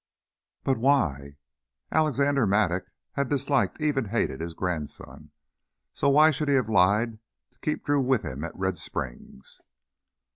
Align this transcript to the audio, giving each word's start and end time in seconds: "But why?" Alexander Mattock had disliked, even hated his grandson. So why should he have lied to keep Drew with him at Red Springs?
"But 0.63 0.79
why?" 0.79 1.37
Alexander 1.91 2.47
Mattock 2.47 2.85
had 3.11 3.29
disliked, 3.29 3.79
even 3.79 4.05
hated 4.05 4.41
his 4.41 4.55
grandson. 4.55 5.29
So 5.93 6.09
why 6.09 6.31
should 6.31 6.47
he 6.49 6.55
have 6.55 6.67
lied 6.69 7.19
to 7.51 7.59
keep 7.59 7.85
Drew 7.85 8.01
with 8.01 8.23
him 8.23 8.43
at 8.43 8.53
Red 8.57 8.79
Springs? 8.79 9.61